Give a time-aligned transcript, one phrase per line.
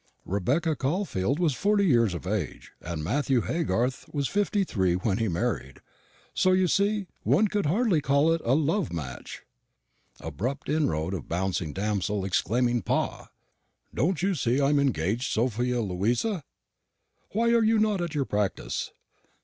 [0.25, 5.27] Rebecca Caulfield was forty years of age, and Matthew Haygarth was fifty three when he
[5.27, 5.79] married;
[6.33, 9.43] so, you see, one could hardly call it a love match.
[10.19, 13.29] [Abrupt inroad of bouncing damsel, exclaiming "Pa!"]
[13.93, 16.45] Don't you see I'm engaged, Sophia Louisa?
[17.33, 18.91] Why are you not at your practice?